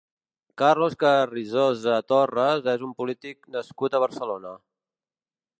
Carlos 0.61 0.95
Carrizosa 1.03 1.99
Torres 2.13 2.71
és 2.75 2.87
un 2.89 2.97
polític 3.03 3.47
nascut 3.59 3.99
a 3.99 4.05
Barcelona. 4.09 4.59